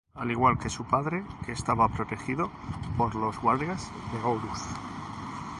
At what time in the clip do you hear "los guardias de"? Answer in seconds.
3.13-4.19